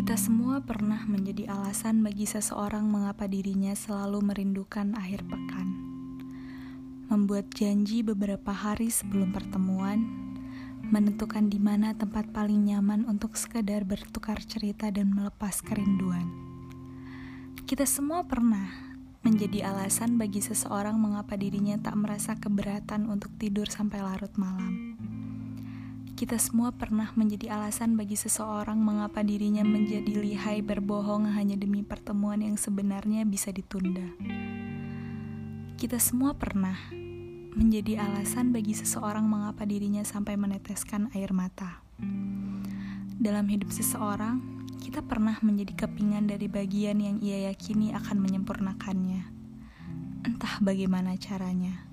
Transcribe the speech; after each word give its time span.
Kita 0.00 0.16
semua 0.16 0.64
pernah 0.64 1.04
menjadi 1.04 1.52
alasan 1.52 2.00
bagi 2.00 2.24
seseorang 2.24 2.88
mengapa 2.88 3.28
dirinya 3.28 3.76
selalu 3.76 4.32
merindukan 4.32 4.96
akhir 4.96 5.28
pekan. 5.28 5.76
Membuat 7.12 7.52
janji 7.52 8.00
beberapa 8.00 8.48
hari 8.48 8.88
sebelum 8.88 9.28
pertemuan, 9.28 10.00
menentukan 10.88 11.52
di 11.52 11.60
mana 11.60 11.92
tempat 11.92 12.32
paling 12.32 12.72
nyaman 12.72 13.04
untuk 13.04 13.36
sekedar 13.36 13.84
bertukar 13.84 14.40
cerita 14.40 14.88
dan 14.88 15.12
melepas 15.12 15.60
kerinduan. 15.60 16.32
Kita 17.68 17.84
semua 17.84 18.24
pernah 18.24 18.72
menjadi 19.20 19.68
alasan 19.68 20.16
bagi 20.16 20.40
seseorang 20.40 20.96
mengapa 20.96 21.36
dirinya 21.36 21.76
tak 21.76 22.00
merasa 22.00 22.40
keberatan 22.40 23.04
untuk 23.04 23.36
tidur 23.36 23.68
sampai 23.68 24.00
larut 24.00 24.32
malam 24.40 24.89
kita 26.20 26.36
semua 26.36 26.68
pernah 26.68 27.08
menjadi 27.16 27.56
alasan 27.56 27.96
bagi 27.96 28.12
seseorang 28.12 28.76
mengapa 28.76 29.24
dirinya 29.24 29.64
menjadi 29.64 30.20
lihai 30.20 30.60
berbohong 30.60 31.24
hanya 31.32 31.56
demi 31.56 31.80
pertemuan 31.80 32.44
yang 32.44 32.60
sebenarnya 32.60 33.24
bisa 33.24 33.48
ditunda. 33.48 34.04
Kita 35.80 35.96
semua 35.96 36.36
pernah 36.36 36.76
menjadi 37.56 38.04
alasan 38.04 38.52
bagi 38.52 38.76
seseorang 38.76 39.24
mengapa 39.24 39.64
dirinya 39.64 40.04
sampai 40.04 40.36
meneteskan 40.36 41.08
air 41.16 41.32
mata. 41.32 41.80
Dalam 43.16 43.48
hidup 43.48 43.72
seseorang, 43.72 44.68
kita 44.76 45.00
pernah 45.00 45.40
menjadi 45.40 45.88
kepingan 45.88 46.28
dari 46.28 46.52
bagian 46.52 47.00
yang 47.00 47.16
ia 47.24 47.48
yakini 47.48 47.96
akan 47.96 48.20
menyempurnakannya. 48.20 49.24
Entah 50.28 50.60
bagaimana 50.60 51.16
caranya 51.16 51.88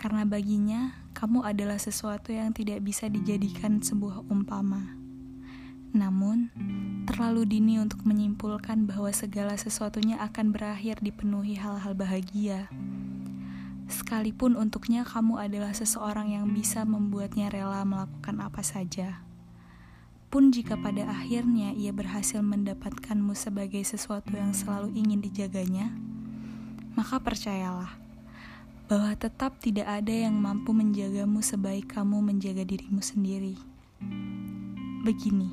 karena 0.00 0.24
baginya 0.24 0.96
kamu 1.20 1.44
adalah 1.44 1.76
sesuatu 1.76 2.32
yang 2.32 2.56
tidak 2.56 2.80
bisa 2.80 3.04
dijadikan 3.04 3.84
sebuah 3.84 4.24
umpama. 4.32 4.96
Namun, 5.92 6.48
terlalu 7.04 7.44
dini 7.44 7.76
untuk 7.76 8.08
menyimpulkan 8.08 8.88
bahwa 8.88 9.12
segala 9.12 9.52
sesuatunya 9.52 10.16
akan 10.16 10.48
berakhir 10.48 10.96
dipenuhi 11.04 11.60
hal-hal 11.60 11.92
bahagia. 11.92 12.72
Sekalipun 13.84 14.56
untuknya 14.56 15.04
kamu 15.04 15.44
adalah 15.44 15.76
seseorang 15.76 16.32
yang 16.32 16.48
bisa 16.56 16.88
membuatnya 16.88 17.52
rela 17.52 17.84
melakukan 17.84 18.40
apa 18.40 18.64
saja. 18.64 19.20
Pun 20.32 20.48
jika 20.48 20.80
pada 20.80 21.04
akhirnya 21.04 21.76
ia 21.76 21.92
berhasil 21.92 22.40
mendapatkanmu 22.40 23.36
sebagai 23.36 23.84
sesuatu 23.84 24.32
yang 24.40 24.56
selalu 24.56 24.96
ingin 24.96 25.20
dijaganya, 25.20 25.92
maka 26.96 27.20
percayalah, 27.20 27.92
bahwa 28.90 29.14
tetap 29.14 29.62
tidak 29.62 29.86
ada 29.86 30.10
yang 30.10 30.34
mampu 30.34 30.74
menjagamu 30.74 31.38
sebaik 31.46 31.94
kamu 31.94 32.26
menjaga 32.26 32.66
dirimu 32.66 32.98
sendiri. 32.98 33.54
Begini, 35.06 35.46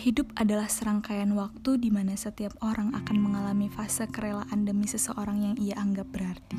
hidup 0.00 0.32
adalah 0.32 0.64
serangkaian 0.72 1.28
waktu 1.36 1.76
di 1.76 1.92
mana 1.92 2.16
setiap 2.16 2.56
orang 2.64 2.96
akan 2.96 3.20
mengalami 3.20 3.68
fase 3.68 4.08
kerelaan 4.08 4.64
demi 4.64 4.88
seseorang 4.88 5.44
yang 5.44 5.54
ia 5.60 5.76
anggap 5.76 6.08
berarti. 6.08 6.56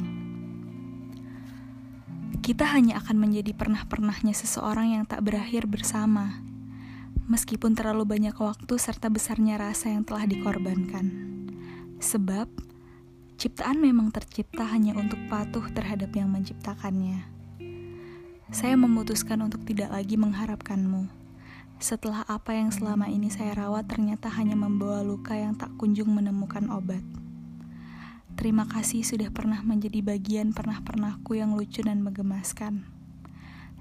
Kita 2.46 2.70
hanya 2.70 3.02
akan 3.02 3.18
menjadi 3.18 3.58
pernah-pernahnya 3.58 4.38
seseorang 4.38 4.94
yang 4.94 5.10
tak 5.10 5.26
berakhir 5.26 5.66
bersama, 5.66 6.38
meskipun 7.26 7.74
terlalu 7.74 8.06
banyak 8.06 8.38
waktu 8.38 8.78
serta 8.78 9.10
besarnya 9.10 9.58
rasa 9.58 9.90
yang 9.90 10.06
telah 10.06 10.30
dikorbankan. 10.30 11.10
Sebab, 11.98 12.71
Ciptaan 13.42 13.82
memang 13.82 14.14
tercipta 14.14 14.70
hanya 14.70 14.94
untuk 14.94 15.18
patuh 15.26 15.66
terhadap 15.74 16.14
yang 16.14 16.30
menciptakannya. 16.30 17.26
Saya 18.54 18.78
memutuskan 18.78 19.42
untuk 19.42 19.66
tidak 19.66 19.90
lagi 19.90 20.14
mengharapkanmu. 20.14 21.10
Setelah 21.82 22.22
apa 22.30 22.54
yang 22.54 22.70
selama 22.70 23.10
ini 23.10 23.34
saya 23.34 23.58
rawat 23.58 23.90
ternyata 23.90 24.30
hanya 24.30 24.54
membawa 24.54 25.02
luka 25.02 25.34
yang 25.34 25.58
tak 25.58 25.74
kunjung 25.82 26.14
menemukan 26.14 26.70
obat. 26.70 27.02
Terima 28.38 28.70
kasih 28.70 29.02
sudah 29.02 29.34
pernah 29.34 29.66
menjadi 29.66 30.06
bagian 30.06 30.54
pernah-pernahku 30.54 31.34
yang 31.34 31.58
lucu 31.58 31.82
dan 31.82 32.06
menggemaskan. 32.06 32.86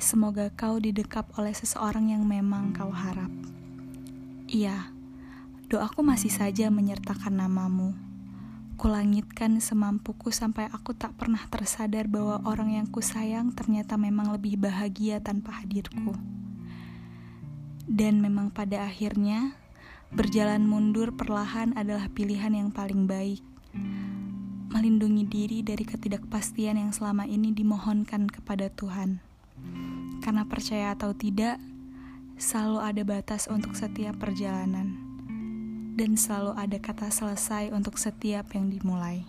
Semoga 0.00 0.48
kau 0.56 0.80
didekap 0.80 1.36
oleh 1.36 1.52
seseorang 1.52 2.16
yang 2.16 2.24
memang 2.24 2.72
kau 2.72 2.88
harap. 2.88 3.28
Iya, 4.48 4.88
doaku 5.68 6.00
masih 6.00 6.32
saja 6.32 6.72
menyertakan 6.72 7.44
namamu. 7.44 8.08
Kulangitkan 8.80 9.60
semampuku 9.60 10.32
sampai 10.32 10.72
aku 10.72 10.96
tak 10.96 11.12
pernah 11.20 11.44
tersadar 11.52 12.08
bahwa 12.08 12.40
orang 12.48 12.80
yang 12.80 12.88
kusayang 12.88 13.52
ternyata 13.52 14.00
memang 14.00 14.32
lebih 14.32 14.56
bahagia 14.56 15.20
tanpa 15.20 15.60
hadirku. 15.60 16.16
Dan 17.84 18.24
memang 18.24 18.48
pada 18.48 18.88
akhirnya, 18.88 19.52
berjalan 20.08 20.64
mundur 20.64 21.12
perlahan 21.12 21.76
adalah 21.76 22.08
pilihan 22.08 22.56
yang 22.56 22.72
paling 22.72 23.04
baik. 23.04 23.44
Melindungi 24.72 25.28
diri 25.28 25.60
dari 25.60 25.84
ketidakpastian 25.84 26.80
yang 26.80 26.96
selama 26.96 27.28
ini 27.28 27.52
dimohonkan 27.52 28.32
kepada 28.32 28.72
Tuhan. 28.72 29.20
Karena 30.24 30.48
percaya 30.48 30.96
atau 30.96 31.12
tidak, 31.12 31.60
selalu 32.40 32.80
ada 32.80 33.02
batas 33.04 33.44
untuk 33.44 33.76
setiap 33.76 34.16
perjalanan 34.16 34.99
dan 36.00 36.16
selalu 36.16 36.56
ada 36.56 36.80
kata 36.80 37.12
selesai 37.12 37.76
untuk 37.76 38.00
setiap 38.00 38.56
yang 38.56 38.72
dimulai. 38.72 39.20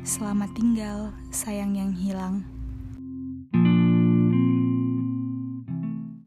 Selamat 0.00 0.48
tinggal, 0.56 1.12
sayang 1.28 1.76
yang 1.76 1.92
hilang. 1.92 2.53